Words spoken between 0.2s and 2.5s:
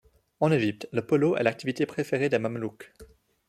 En Égypte, le polo est l'activité préférée des